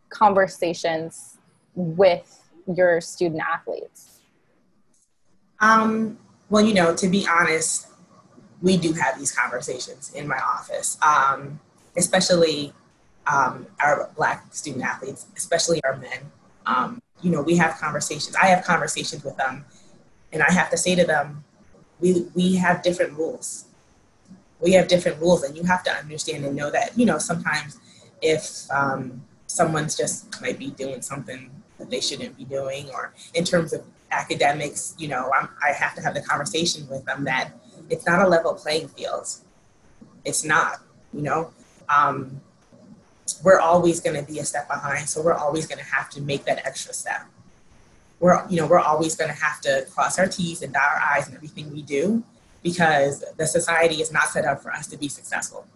conversations 0.08 1.38
with 1.74 2.48
your 2.72 3.00
student 3.00 3.42
athletes? 3.42 4.20
Um, 5.60 6.18
well, 6.48 6.64
you 6.64 6.74
know, 6.74 6.94
to 6.94 7.08
be 7.08 7.26
honest, 7.28 7.88
we 8.62 8.76
do 8.76 8.92
have 8.92 9.18
these 9.18 9.32
conversations 9.32 10.12
in 10.14 10.28
my 10.28 10.38
office, 10.38 10.96
um, 11.02 11.58
especially 11.96 12.72
um, 13.26 13.66
our 13.80 14.10
Black 14.16 14.54
student 14.54 14.84
athletes, 14.84 15.26
especially 15.36 15.82
our 15.84 15.96
men. 15.96 16.30
Um, 16.66 17.02
you 17.22 17.30
know, 17.30 17.42
we 17.42 17.56
have 17.56 17.78
conversations. 17.78 18.36
I 18.36 18.46
have 18.46 18.64
conversations 18.64 19.24
with 19.24 19.36
them, 19.36 19.64
and 20.32 20.42
I 20.42 20.52
have 20.52 20.70
to 20.70 20.76
say 20.76 20.94
to 20.94 21.04
them, 21.04 21.44
we, 22.00 22.26
we 22.34 22.56
have 22.56 22.82
different 22.82 23.14
rules. 23.14 23.64
We 24.60 24.72
have 24.72 24.88
different 24.88 25.20
rules, 25.20 25.42
and 25.42 25.56
you 25.56 25.64
have 25.64 25.82
to 25.84 25.90
understand 25.92 26.44
and 26.44 26.56
know 26.56 26.70
that, 26.70 26.96
you 26.98 27.06
know, 27.06 27.18
sometimes 27.18 27.78
if 28.22 28.70
um, 28.70 29.22
someone's 29.46 29.96
just 29.96 30.40
might 30.40 30.58
be 30.58 30.70
doing 30.70 31.02
something 31.02 31.50
that 31.78 31.90
they 31.90 32.00
shouldn't 32.00 32.36
be 32.36 32.44
doing, 32.44 32.88
or 32.90 33.12
in 33.34 33.44
terms 33.44 33.72
of 33.72 33.82
academics, 34.10 34.94
you 34.98 35.08
know, 35.08 35.30
I'm, 35.38 35.48
i 35.62 35.72
have 35.72 35.94
to 35.94 36.02
have 36.02 36.14
the 36.14 36.22
conversation 36.22 36.88
with 36.88 37.04
them 37.04 37.24
that 37.24 37.50
it's 37.90 38.06
not 38.06 38.22
a 38.22 38.28
level 38.28 38.54
playing 38.54 38.88
field. 38.88 39.28
It's 40.24 40.44
not, 40.44 40.80
you 41.12 41.22
know. 41.22 41.52
Um, 41.94 42.40
we're 43.42 43.60
always 43.60 44.00
going 44.00 44.16
to 44.16 44.30
be 44.30 44.38
a 44.38 44.44
step 44.44 44.68
behind, 44.68 45.08
so 45.08 45.22
we're 45.22 45.34
always 45.34 45.66
going 45.66 45.78
to 45.78 45.84
have 45.84 46.10
to 46.10 46.20
make 46.20 46.44
that 46.44 46.64
extra 46.66 46.92
step. 46.92 47.22
We're, 48.20 48.46
you 48.48 48.56
know, 48.56 48.66
we're 48.66 48.80
always 48.80 49.14
going 49.14 49.30
to 49.30 49.36
have 49.36 49.60
to 49.62 49.86
cross 49.92 50.18
our 50.18 50.26
T's 50.26 50.62
and 50.62 50.72
dot 50.72 50.82
our 50.82 51.00
I's 51.16 51.28
in 51.28 51.34
everything 51.34 51.72
we 51.72 51.82
do 51.82 52.22
because 52.62 53.24
the 53.36 53.46
society 53.46 53.96
is 53.96 54.10
not 54.12 54.28
set 54.28 54.44
up 54.44 54.62
for 54.62 54.72
us 54.72 54.86
to 54.88 54.96
be 54.96 55.08
successful. 55.08 55.66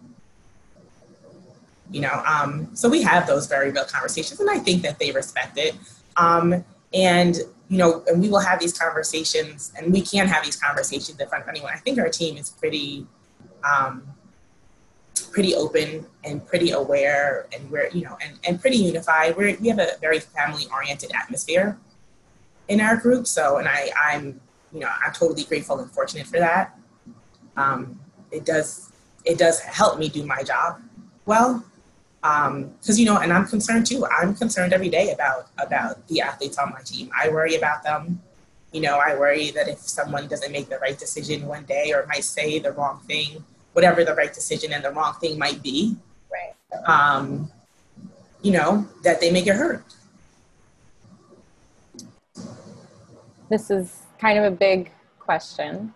You 1.91 2.01
know, 2.01 2.23
um, 2.25 2.69
so 2.73 2.89
we 2.89 3.01
have 3.03 3.27
those 3.27 3.47
very 3.47 3.69
real 3.71 3.85
conversations, 3.85 4.39
and 4.39 4.49
I 4.49 4.59
think 4.59 4.81
that 4.83 4.97
they 4.97 5.11
respect 5.11 5.57
it. 5.57 5.75
Um, 6.17 6.63
and 6.93 7.37
you 7.69 7.77
know, 7.77 8.03
and 8.07 8.21
we 8.21 8.29
will 8.29 8.39
have 8.39 8.59
these 8.59 8.77
conversations, 8.77 9.71
and 9.77 9.93
we 9.93 10.01
can 10.01 10.27
have 10.27 10.43
these 10.43 10.57
conversations 10.57 11.17
in 11.17 11.27
front 11.29 11.43
of 11.43 11.49
anyone. 11.49 11.71
I 11.73 11.77
think 11.77 11.99
our 11.99 12.09
team 12.09 12.35
is 12.35 12.49
pretty, 12.49 13.07
um, 13.63 14.03
pretty 15.21 15.55
open 15.55 16.05
and 16.23 16.45
pretty 16.45 16.71
aware, 16.71 17.47
and 17.53 17.69
we're 17.71 17.89
you 17.89 18.03
know, 18.03 18.17
and, 18.23 18.39
and 18.45 18.61
pretty 18.61 18.77
unified. 18.77 19.35
We're, 19.35 19.57
we 19.59 19.67
have 19.69 19.79
a 19.79 19.97
very 19.99 20.19
family-oriented 20.19 21.11
atmosphere 21.13 21.77
in 22.67 22.81
our 22.81 22.97
group. 22.97 23.27
So, 23.27 23.57
and 23.57 23.67
I, 23.67 23.91
I'm, 24.01 24.39
you 24.73 24.79
know, 24.79 24.89
I'm 25.05 25.13
totally 25.13 25.43
grateful 25.43 25.79
and 25.79 25.91
fortunate 25.91 26.27
for 26.27 26.39
that. 26.39 26.77
Um, 27.57 27.99
it 28.31 28.45
does, 28.45 28.91
it 29.25 29.37
does 29.37 29.59
help 29.59 29.99
me 29.99 30.09
do 30.09 30.25
my 30.25 30.43
job 30.43 30.81
well 31.25 31.63
because 32.21 32.89
um, 32.89 32.97
you 32.97 33.05
know, 33.05 33.17
and 33.17 33.33
I'm 33.33 33.47
concerned 33.47 33.87
too. 33.87 34.05
I'm 34.05 34.35
concerned 34.35 34.73
every 34.73 34.89
day 34.89 35.11
about 35.11 35.47
about 35.57 36.07
the 36.07 36.21
athletes 36.21 36.57
on 36.57 36.69
my 36.71 36.81
team. 36.81 37.09
I 37.19 37.29
worry 37.29 37.55
about 37.55 37.83
them. 37.83 38.21
You 38.71 38.81
know, 38.81 38.99
I 38.99 39.15
worry 39.15 39.49
that 39.51 39.67
if 39.67 39.79
someone 39.79 40.27
doesn't 40.27 40.51
make 40.51 40.69
the 40.69 40.77
right 40.77 40.97
decision 40.97 41.47
one 41.47 41.65
day 41.65 41.91
or 41.93 42.05
might 42.07 42.23
say 42.23 42.59
the 42.59 42.71
wrong 42.71 43.01
thing, 43.07 43.43
whatever 43.73 44.03
the 44.03 44.13
right 44.13 44.33
decision 44.33 44.73
and 44.73 44.83
the 44.83 44.91
wrong 44.91 45.13
thing 45.21 45.37
might 45.37 45.61
be, 45.63 45.95
right? 46.31 46.55
Um, 46.87 47.51
you 48.41 48.51
know, 48.51 48.87
that 49.03 49.21
they 49.21 49.31
may 49.31 49.41
get 49.41 49.55
hurt. 49.55 49.83
This 53.49 53.69
is 53.69 54.03
kind 54.19 54.39
of 54.39 54.45
a 54.45 54.55
big 54.55 54.91
question. 55.19 55.93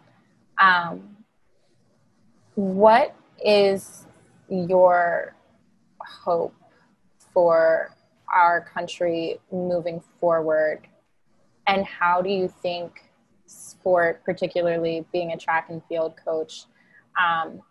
Um, 0.59 1.15
what 2.55 3.15
is 3.43 4.05
your 4.49 5.35
hope 5.99 6.55
for 7.33 7.95
our 8.33 8.61
country 8.61 9.39
moving 9.51 10.01
forward? 10.19 10.87
And 11.67 11.85
how 11.85 12.21
do 12.21 12.29
you 12.29 12.47
think 12.61 13.03
sport, 13.45 14.23
particularly 14.23 15.05
being 15.11 15.31
a 15.31 15.37
track 15.37 15.69
and 15.69 15.81
field 15.89 16.15
coach, 16.23 16.65
um, 17.19 17.61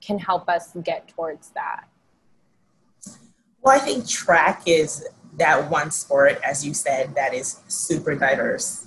can 0.00 0.18
help 0.18 0.48
us 0.48 0.76
get 0.84 1.08
towards 1.08 1.50
that? 1.50 1.88
Well, 3.62 3.74
I 3.74 3.78
think 3.78 4.08
track 4.08 4.62
is 4.66 5.06
that 5.36 5.70
one 5.70 5.90
sport, 5.90 6.40
as 6.44 6.64
you 6.64 6.74
said, 6.74 7.14
that 7.14 7.34
is 7.34 7.60
super 7.68 8.14
diverse. 8.14 8.86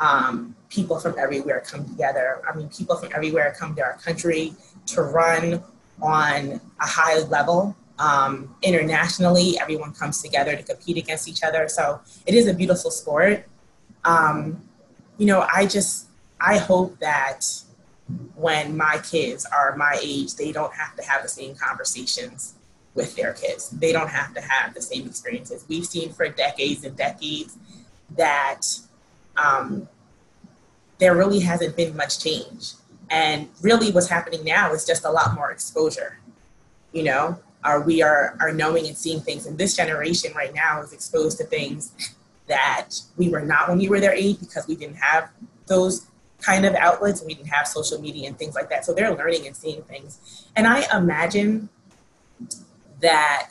Um, 0.00 0.56
people 0.68 0.98
from 0.98 1.18
everywhere 1.18 1.60
come 1.60 1.84
together. 1.86 2.42
I 2.48 2.56
mean, 2.56 2.68
people 2.68 2.96
from 2.96 3.10
everywhere 3.14 3.54
come 3.58 3.74
to 3.76 3.82
our 3.82 3.98
country 3.98 4.54
to 4.86 5.02
run 5.02 5.62
on 6.00 6.60
a 6.80 6.86
high 6.86 7.20
level 7.20 7.76
um, 8.02 8.54
internationally, 8.62 9.58
everyone 9.60 9.92
comes 9.92 10.22
together 10.22 10.56
to 10.56 10.62
compete 10.62 10.96
against 10.96 11.28
each 11.28 11.42
other. 11.44 11.68
So 11.68 12.00
it 12.26 12.34
is 12.34 12.48
a 12.48 12.54
beautiful 12.54 12.90
sport. 12.90 13.44
Um, 14.04 14.68
you 15.18 15.26
know, 15.26 15.46
I 15.52 15.66
just, 15.66 16.08
I 16.40 16.58
hope 16.58 16.98
that 16.98 17.46
when 18.34 18.76
my 18.76 19.00
kids 19.10 19.46
are 19.46 19.76
my 19.76 19.98
age, 20.02 20.34
they 20.34 20.52
don't 20.52 20.72
have 20.74 20.96
to 20.96 21.02
have 21.02 21.22
the 21.22 21.28
same 21.28 21.54
conversations 21.54 22.54
with 22.94 23.16
their 23.16 23.32
kids. 23.32 23.70
They 23.70 23.92
don't 23.92 24.10
have 24.10 24.34
to 24.34 24.40
have 24.40 24.74
the 24.74 24.82
same 24.82 25.06
experiences. 25.06 25.64
We've 25.68 25.86
seen 25.86 26.12
for 26.12 26.28
decades 26.28 26.84
and 26.84 26.96
decades 26.96 27.56
that 28.16 28.62
um, 29.36 29.88
there 30.98 31.16
really 31.16 31.40
hasn't 31.40 31.76
been 31.76 31.96
much 31.96 32.22
change. 32.22 32.72
And 33.10 33.48
really, 33.60 33.90
what's 33.90 34.08
happening 34.08 34.44
now 34.44 34.72
is 34.72 34.84
just 34.86 35.04
a 35.04 35.10
lot 35.10 35.34
more 35.34 35.50
exposure. 35.50 36.18
You 36.92 37.04
know, 37.04 37.38
are 37.64 37.80
we 37.80 38.02
are 38.02 38.36
are 38.40 38.52
knowing 38.52 38.86
and 38.86 38.96
seeing 38.96 39.20
things 39.20 39.46
and 39.46 39.56
this 39.56 39.76
generation 39.76 40.32
right 40.34 40.54
now 40.54 40.82
is 40.82 40.92
exposed 40.92 41.38
to 41.38 41.44
things 41.44 41.92
that 42.48 42.90
we 43.16 43.28
were 43.28 43.40
not 43.40 43.68
when 43.68 43.78
we 43.78 43.88
were 43.88 44.00
their 44.00 44.12
age 44.12 44.38
because 44.40 44.66
we 44.66 44.74
didn't 44.74 44.96
have 44.96 45.30
those 45.66 46.06
kind 46.42 46.66
of 46.66 46.74
outlets 46.74 47.22
we 47.24 47.34
didn't 47.34 47.48
have 47.48 47.66
social 47.66 48.00
media 48.00 48.28
and 48.28 48.38
things 48.38 48.54
like 48.54 48.68
that. 48.70 48.84
So 48.84 48.92
they're 48.92 49.14
learning 49.14 49.46
and 49.46 49.56
seeing 49.56 49.82
things. 49.82 50.48
And 50.56 50.66
i 50.66 50.84
imagine 50.96 51.68
that 53.00 53.50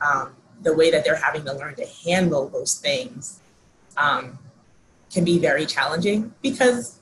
um, 0.00 0.34
the 0.60 0.74
way 0.74 0.90
that 0.90 1.04
they're 1.04 1.16
having 1.16 1.44
to 1.44 1.52
learn 1.52 1.74
to 1.76 1.86
handle 2.04 2.48
those 2.48 2.74
things 2.74 3.40
um, 3.96 4.38
can 5.12 5.24
be 5.24 5.38
very 5.38 5.66
challenging 5.66 6.32
because 6.40 6.98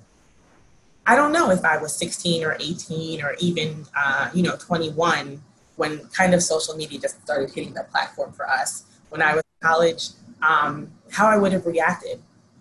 i 1.07 1.15
don't 1.15 1.33
know 1.33 1.51
if 1.51 1.65
i 1.65 1.77
was 1.79 1.95
16 1.95 2.45
or 2.45 2.57
18 2.59 3.23
or 3.23 3.35
even 3.39 3.87
uh, 3.97 4.31
you 4.35 4.43
know 4.43 4.57
21 4.57 5.41
when 5.81 5.99
kind 6.09 6.35
of 6.35 6.43
social 6.43 6.77
media 6.77 7.01
just 7.01 7.23
started 7.23 7.49
hitting 7.49 7.73
the 7.73 7.83
platform 7.85 8.31
for 8.33 8.47
us. 8.47 8.85
When 9.09 9.23
I 9.23 9.35
was 9.35 9.43
in 9.43 9.67
college, 9.67 10.11
um, 10.43 10.91
how 11.11 11.27
I 11.27 11.39
would 11.39 11.53
have 11.53 11.65
reacted, 11.65 12.21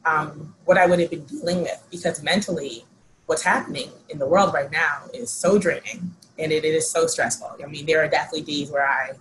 um, 0.10 0.56
what 0.66 0.78
I 0.78 0.86
would 0.86 1.00
have 1.00 1.10
been 1.10 1.26
dealing 1.26 1.62
with, 1.62 1.82
because 1.92 2.24
mentally, 2.24 2.86
what's 3.28 3.44
happening 3.44 3.90
in 4.10 4.18
the 4.18 4.26
world 4.26 4.54
right 4.54 4.72
now 4.72 5.04
is 5.14 5.30
so 5.30 5.60
draining 5.60 6.16
and 6.40 6.52
it, 6.52 6.66
it 6.66 6.74
is 6.74 6.90
so 6.90 7.06
stressful. 7.06 7.58
I 7.64 7.68
mean, 7.68 7.86
there 7.86 8.04
are 8.04 8.08
definitely 8.08 8.42
days 8.42 8.72
where 8.72 8.88
I 8.88 9.12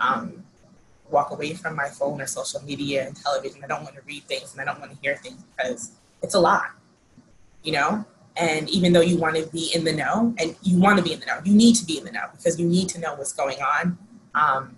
um, 0.00 0.42
walk 1.10 1.30
away 1.30 1.52
from 1.54 1.76
my 1.76 1.88
phone 1.88 2.20
or 2.22 2.26
social 2.26 2.62
media 2.62 3.06
and 3.06 3.14
television. 3.14 3.62
I 3.62 3.66
don't 3.66 3.82
want 3.82 3.96
to 3.96 4.02
read 4.06 4.24
things 4.24 4.52
and 4.52 4.60
I 4.62 4.64
don't 4.64 4.80
want 4.80 4.92
to 4.92 4.98
hear 5.02 5.16
things 5.16 5.42
because 5.42 5.92
it's 6.22 6.34
a 6.34 6.40
lot, 6.40 6.70
you 7.62 7.72
know? 7.72 8.04
And 8.36 8.70
even 8.70 8.94
though 8.94 9.02
you 9.02 9.18
want 9.18 9.36
to 9.36 9.46
be 9.48 9.70
in 9.74 9.84
the 9.84 9.92
know, 9.92 10.34
and 10.38 10.56
you 10.62 10.78
want 10.78 10.96
to 10.98 11.04
be 11.04 11.12
in 11.12 11.20
the 11.20 11.26
know, 11.26 11.40
you 11.44 11.54
need 11.54 11.74
to 11.76 11.84
be 11.84 11.98
in 11.98 12.04
the 12.04 12.12
know 12.12 12.28
because 12.32 12.58
you 12.58 12.66
need 12.66 12.88
to 12.90 13.00
know 13.00 13.14
what's 13.14 13.34
going 13.34 13.58
on. 13.60 13.98
Um, 14.34 14.76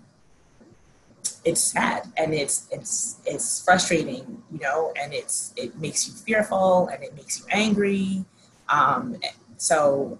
it's 1.45 1.61
sad 1.61 2.11
and 2.17 2.33
it's 2.33 2.67
it's 2.71 3.17
it's 3.25 3.63
frustrating, 3.63 4.41
you 4.51 4.59
know, 4.59 4.93
and 5.01 5.13
it's 5.13 5.53
it 5.55 5.77
makes 5.77 6.07
you 6.07 6.13
fearful 6.13 6.87
and 6.87 7.03
it 7.03 7.15
makes 7.15 7.39
you 7.39 7.45
angry. 7.49 8.25
Um, 8.69 9.17
so 9.57 10.19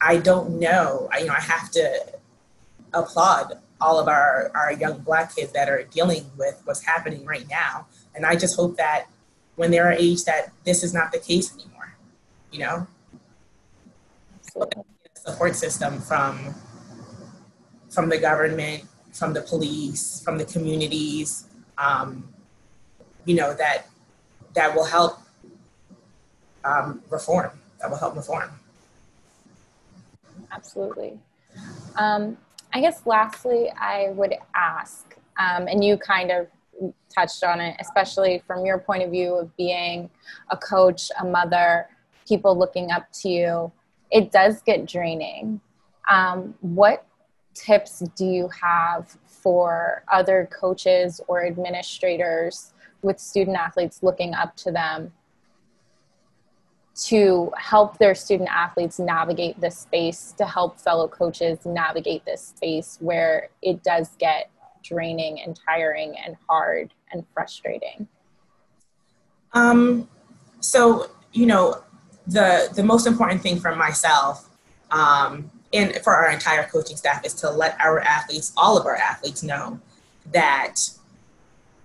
I 0.00 0.18
don't 0.18 0.58
know. 0.58 1.08
I, 1.12 1.18
you 1.18 1.26
know, 1.26 1.34
I 1.34 1.40
have 1.40 1.70
to 1.72 2.04
applaud 2.92 3.58
all 3.80 3.98
of 3.98 4.06
our, 4.06 4.50
our 4.54 4.72
young 4.72 5.00
black 5.00 5.34
kids 5.34 5.52
that 5.52 5.68
are 5.68 5.82
dealing 5.84 6.24
with 6.36 6.60
what's 6.64 6.84
happening 6.84 7.24
right 7.24 7.48
now. 7.50 7.86
And 8.14 8.24
I 8.24 8.36
just 8.36 8.54
hope 8.54 8.76
that 8.76 9.06
when 9.56 9.70
they're 9.70 9.86
our 9.86 9.92
age 9.92 10.24
that 10.24 10.52
this 10.64 10.84
is 10.84 10.94
not 10.94 11.12
the 11.12 11.18
case 11.18 11.52
anymore 11.52 11.94
you 12.50 12.58
know 12.58 12.86
support 15.24 15.54
system 15.56 16.00
from 16.00 16.54
from 17.90 18.08
the 18.08 18.18
government, 18.18 18.84
from 19.12 19.32
the 19.32 19.42
police, 19.42 20.22
from 20.24 20.38
the 20.38 20.44
communities, 20.44 21.46
um, 21.78 22.28
you 23.24 23.34
know, 23.34 23.54
that 23.54 23.86
that 24.54 24.74
will 24.74 24.84
help 24.84 25.18
um, 26.64 27.02
reform. 27.10 27.50
That 27.80 27.90
will 27.90 27.98
help 27.98 28.16
reform. 28.16 28.50
Absolutely. 30.50 31.18
Um, 31.96 32.36
I 32.72 32.80
guess 32.80 33.02
lastly, 33.06 33.70
I 33.78 34.10
would 34.10 34.34
ask, 34.54 35.16
um, 35.38 35.68
and 35.68 35.84
you 35.84 35.96
kind 35.96 36.30
of 36.30 36.46
touched 37.14 37.44
on 37.44 37.60
it, 37.60 37.76
especially 37.80 38.42
from 38.46 38.64
your 38.64 38.78
point 38.78 39.02
of 39.02 39.10
view 39.10 39.34
of 39.34 39.54
being 39.56 40.08
a 40.50 40.56
coach, 40.56 41.10
a 41.20 41.24
mother, 41.24 41.88
people 42.26 42.56
looking 42.56 42.90
up 42.90 43.10
to 43.12 43.28
you, 43.28 43.72
it 44.10 44.32
does 44.32 44.62
get 44.62 44.86
draining. 44.86 45.60
Um, 46.10 46.54
what 46.60 47.06
tips 47.54 48.00
do 48.16 48.24
you 48.24 48.48
have 48.48 49.16
for 49.26 50.04
other 50.10 50.48
coaches 50.52 51.20
or 51.28 51.44
administrators 51.44 52.72
with 53.02 53.18
student 53.18 53.56
athletes 53.56 54.02
looking 54.02 54.34
up 54.34 54.56
to 54.56 54.70
them 54.70 55.12
to 56.94 57.50
help 57.56 57.98
their 57.98 58.14
student 58.14 58.48
athletes 58.50 58.98
navigate 58.98 59.60
this 59.60 59.78
space, 59.78 60.34
to 60.36 60.44
help 60.44 60.78
fellow 60.78 61.08
coaches 61.08 61.58
navigate 61.64 62.24
this 62.24 62.52
space 62.56 62.98
where 63.00 63.48
it 63.62 63.82
does 63.82 64.10
get 64.18 64.50
draining 64.82 65.40
and 65.40 65.58
tiring 65.66 66.16
and 66.24 66.36
hard 66.48 66.92
and 67.12 67.24
frustrating? 67.32 68.06
Um, 69.54 70.08
so, 70.60 71.10
you 71.32 71.46
know, 71.46 71.82
the 72.26 72.68
the 72.74 72.82
most 72.82 73.06
important 73.06 73.42
thing 73.42 73.58
for 73.58 73.74
myself 73.74 74.48
um, 74.90 75.50
and 75.72 75.96
for 76.02 76.14
our 76.14 76.30
entire 76.30 76.64
coaching 76.64 76.96
staff 76.96 77.24
is 77.24 77.34
to 77.34 77.50
let 77.50 77.80
our 77.80 78.00
athletes, 78.00 78.52
all 78.56 78.78
of 78.78 78.86
our 78.86 78.96
athletes, 78.96 79.42
know 79.42 79.80
that 80.32 80.76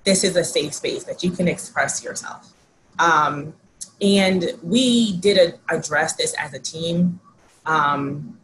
this 0.04 0.24
is 0.24 0.36
a 0.36 0.44
safe 0.44 0.74
space 0.74 1.04
that 1.06 1.24
you 1.24 1.32
can 1.32 1.48
express 1.48 2.04
yourself. 2.04 2.54
Um, 3.00 3.54
and 4.02 4.52
we 4.64 5.18
did 5.18 5.38
a, 5.38 5.76
address 5.76 6.14
this 6.14 6.34
as 6.36 6.54
a 6.54 6.60
team. 6.60 7.20
Um, 7.66 8.38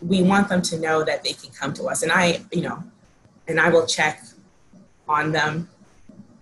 we 0.00 0.22
want 0.22 0.48
them 0.48 0.62
to 0.62 0.78
know 0.78 1.04
that 1.04 1.22
they 1.22 1.32
can 1.32 1.50
come 1.50 1.74
to 1.74 1.84
us, 1.84 2.02
and 2.02 2.10
I, 2.10 2.40
you 2.52 2.62
know, 2.62 2.82
and 3.48 3.60
I 3.60 3.68
will 3.68 3.86
check 3.86 4.22
on 5.08 5.32
them. 5.32 5.68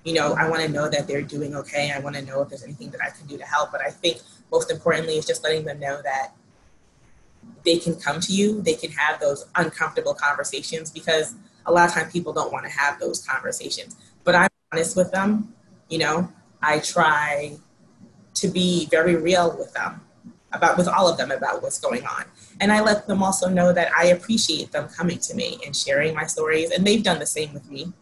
You 0.04 0.14
know, 0.14 0.34
I 0.34 0.48
want 0.48 0.62
to 0.62 0.68
know 0.68 0.88
that 0.88 1.08
they're 1.08 1.22
doing 1.22 1.56
okay. 1.56 1.90
I 1.90 1.98
want 1.98 2.16
to 2.16 2.22
know 2.22 2.42
if 2.42 2.48
there's 2.48 2.62
anything 2.62 2.90
that 2.90 3.00
I 3.02 3.10
can 3.10 3.26
do 3.26 3.36
to 3.36 3.44
help. 3.44 3.72
But 3.72 3.80
I 3.80 3.90
think 3.90 4.18
most 4.52 4.70
importantly 4.70 5.14
is 5.14 5.26
just 5.26 5.42
letting 5.42 5.64
them 5.64 5.80
know 5.80 6.00
that 6.02 6.32
they 7.64 7.78
can 7.78 7.96
come 7.96 8.20
to 8.20 8.32
you. 8.32 8.62
They 8.62 8.74
can 8.74 8.90
have 8.92 9.20
those 9.20 9.46
uncomfortable 9.54 10.14
conversations 10.14 10.90
because 10.90 11.34
a 11.66 11.72
lot 11.72 11.88
of 11.88 11.94
times 11.94 12.12
people 12.12 12.32
don't 12.32 12.52
want 12.52 12.64
to 12.64 12.70
have 12.70 12.98
those 12.98 13.24
conversations. 13.24 13.96
But 14.24 14.34
I'm 14.34 14.48
honest 14.72 14.96
with 14.96 15.10
them. 15.12 15.54
You 15.88 15.98
know, 15.98 16.32
I 16.62 16.78
try 16.80 17.56
to 18.34 18.48
be 18.48 18.86
very 18.86 19.16
real 19.16 19.56
with 19.58 19.72
them 19.74 20.00
about 20.52 20.78
with 20.78 20.88
all 20.88 21.08
of 21.08 21.18
them 21.18 21.30
about 21.30 21.62
what's 21.62 21.78
going 21.78 22.06
on 22.06 22.24
and 22.60 22.72
i 22.72 22.80
let 22.80 23.06
them 23.06 23.22
also 23.22 23.48
know 23.48 23.72
that 23.72 23.90
i 23.92 24.06
appreciate 24.06 24.72
them 24.72 24.88
coming 24.88 25.18
to 25.18 25.34
me 25.34 25.58
and 25.66 25.76
sharing 25.76 26.14
my 26.14 26.24
stories 26.24 26.70
and 26.70 26.86
they've 26.86 27.02
done 27.02 27.18
the 27.18 27.26
same 27.26 27.52
with 27.52 27.68
me 27.70 27.92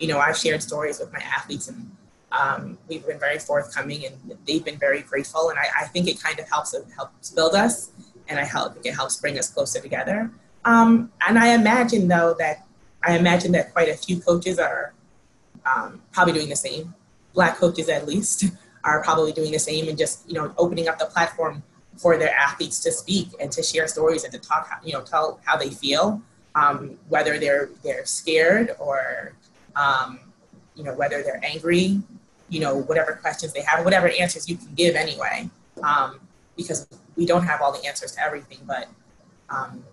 you 0.00 0.08
know 0.08 0.18
i've 0.18 0.36
shared 0.36 0.60
stories 0.60 0.98
with 0.98 1.12
my 1.12 1.20
athletes 1.20 1.68
and 1.68 1.90
um, 2.32 2.78
we've 2.88 3.06
been 3.06 3.20
very 3.20 3.38
forthcoming 3.38 4.04
and 4.06 4.36
they've 4.44 4.64
been 4.64 4.78
very 4.78 5.02
grateful 5.02 5.50
and 5.50 5.58
I, 5.58 5.66
I 5.82 5.84
think 5.86 6.08
it 6.08 6.20
kind 6.20 6.36
of 6.40 6.48
helps 6.48 6.74
helps 6.96 7.30
build 7.30 7.54
us 7.54 7.92
and 8.28 8.38
I 8.38 8.44
help 8.44 8.76
it 8.84 8.92
helps 8.92 9.16
bring 9.16 9.38
us 9.38 9.48
closer 9.50 9.80
together. 9.80 10.30
Um, 10.64 11.12
and 11.26 11.38
I 11.38 11.48
imagine 11.48 12.08
though 12.08 12.34
that 12.38 12.66
I 13.02 13.16
imagine 13.16 13.52
that 13.52 13.72
quite 13.72 13.88
a 13.88 13.94
few 13.94 14.20
coaches 14.20 14.58
are 14.58 14.94
um, 15.66 16.00
probably 16.12 16.32
doing 16.32 16.48
the 16.48 16.56
same. 16.56 16.94
Black 17.34 17.56
coaches, 17.56 17.88
at 17.88 18.06
least, 18.06 18.44
are 18.84 19.02
probably 19.02 19.32
doing 19.32 19.50
the 19.50 19.58
same 19.58 19.88
and 19.88 19.96
just 19.96 20.28
you 20.28 20.34
know 20.34 20.52
opening 20.58 20.88
up 20.88 20.98
the 20.98 21.06
platform 21.06 21.62
for 21.96 22.16
their 22.16 22.34
athletes 22.34 22.80
to 22.80 22.90
speak 22.90 23.28
and 23.40 23.50
to 23.52 23.62
share 23.62 23.86
stories 23.86 24.24
and 24.24 24.32
to 24.32 24.38
talk, 24.38 24.68
you 24.84 24.92
know, 24.92 25.00
tell 25.00 25.40
how 25.44 25.56
they 25.56 25.70
feel, 25.70 26.20
um, 26.54 26.98
whether 27.08 27.38
they're 27.38 27.70
they're 27.82 28.04
scared 28.04 28.74
or 28.78 29.32
um, 29.76 30.18
you 30.74 30.84
know 30.84 30.94
whether 30.94 31.22
they're 31.22 31.40
angry, 31.44 32.00
you 32.48 32.60
know 32.60 32.76
whatever 32.82 33.12
questions 33.14 33.52
they 33.52 33.62
have, 33.62 33.84
whatever 33.84 34.08
answers 34.08 34.48
you 34.48 34.56
can 34.56 34.72
give 34.74 34.94
anyway. 34.94 35.48
Um, 35.82 36.20
because 36.56 36.86
we 37.16 37.26
don't 37.26 37.44
have 37.44 37.60
all 37.60 37.72
the 37.72 37.86
answers 37.86 38.12
to 38.12 38.22
everything, 38.22 38.58
but 38.66 38.88
um, 39.50 39.84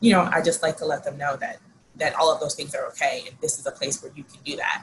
you 0.00 0.12
know, 0.12 0.28
I 0.32 0.40
just 0.40 0.62
like 0.62 0.76
to 0.78 0.86
let 0.86 1.04
them 1.04 1.18
know 1.18 1.36
that 1.36 1.58
that 1.96 2.14
all 2.14 2.32
of 2.32 2.40
those 2.40 2.54
things 2.54 2.74
are 2.74 2.86
okay, 2.86 3.24
and 3.26 3.36
this 3.40 3.58
is 3.58 3.66
a 3.66 3.70
place 3.70 4.02
where 4.02 4.12
you 4.14 4.24
can 4.24 4.40
do 4.44 4.56
that, 4.56 4.82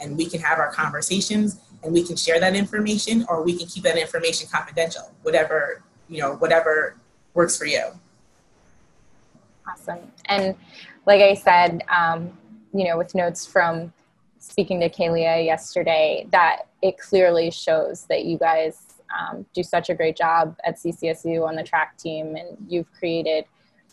and 0.00 0.16
we 0.16 0.26
can 0.26 0.40
have 0.40 0.58
our 0.58 0.72
conversations, 0.72 1.60
and 1.82 1.92
we 1.92 2.02
can 2.02 2.16
share 2.16 2.40
that 2.40 2.54
information, 2.54 3.26
or 3.28 3.42
we 3.42 3.56
can 3.56 3.66
keep 3.66 3.82
that 3.82 3.98
information 3.98 4.48
confidential, 4.50 5.12
whatever 5.22 5.82
you 6.08 6.20
know, 6.20 6.34
whatever 6.34 6.96
works 7.34 7.56
for 7.56 7.66
you. 7.66 7.82
Awesome, 9.68 9.98
and 10.26 10.54
like 11.06 11.20
I 11.20 11.34
said, 11.34 11.82
um, 11.88 12.36
you 12.72 12.88
know, 12.88 12.96
with 12.96 13.14
notes 13.14 13.46
from 13.46 13.92
speaking 14.38 14.80
to 14.80 14.88
Kalia 14.88 15.44
yesterday, 15.44 16.26
that 16.30 16.66
it 16.82 16.98
clearly 16.98 17.50
shows 17.50 18.04
that 18.04 18.24
you 18.24 18.38
guys 18.38 18.93
um, 19.16 19.46
do 19.54 19.62
such 19.62 19.90
a 19.90 19.94
great 19.94 20.16
job 20.16 20.56
at 20.64 20.76
CCSU 20.76 21.46
on 21.46 21.54
the 21.54 21.62
track 21.62 21.96
team, 21.98 22.36
and 22.36 22.56
you've 22.68 22.90
created 22.92 23.44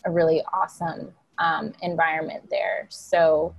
a 0.04 0.10
really 0.10 0.42
awesome 0.52 1.12
um, 1.38 1.72
environment 1.82 2.44
there. 2.50 2.86
So 2.88 3.54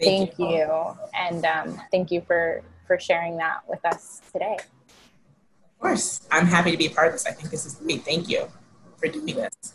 thank, 0.00 0.36
thank 0.36 0.38
you. 0.38 0.56
you, 0.56 0.98
and 1.14 1.44
um, 1.44 1.80
thank 1.90 2.10
you 2.10 2.20
for 2.20 2.62
for 2.86 2.98
sharing 2.98 3.36
that 3.36 3.60
with 3.68 3.84
us 3.84 4.20
today. 4.32 4.56
Of 4.58 5.78
course, 5.80 6.26
I'm 6.30 6.46
happy 6.46 6.72
to 6.72 6.76
be 6.76 6.86
a 6.86 6.90
part 6.90 7.08
of 7.08 7.12
this. 7.12 7.26
I 7.26 7.30
think 7.30 7.50
this 7.50 7.64
is 7.64 7.74
great. 7.74 8.04
Thank 8.04 8.28
you 8.28 8.48
for 8.98 9.08
doing 9.08 9.36
this. 9.36 9.74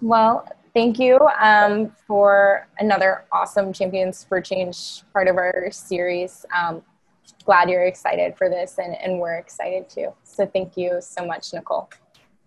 Well, 0.00 0.46
thank 0.74 0.98
you 0.98 1.18
um, 1.40 1.92
for 2.06 2.68
another 2.78 3.24
awesome 3.32 3.72
Champions 3.72 4.24
for 4.24 4.40
Change 4.40 5.02
part 5.12 5.28
of 5.28 5.36
our 5.36 5.70
series. 5.70 6.44
Um, 6.56 6.82
glad 7.44 7.68
you're 7.68 7.84
excited 7.84 8.36
for 8.36 8.48
this 8.48 8.78
and, 8.78 8.94
and 9.00 9.18
we're 9.18 9.36
excited 9.36 9.88
too. 9.88 10.12
So 10.24 10.46
thank 10.46 10.76
you 10.76 10.98
so 11.00 11.26
much, 11.26 11.52
Nicole. 11.52 11.90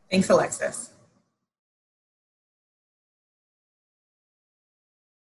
Thanks, 0.09 0.29
Alexis. 0.29 0.91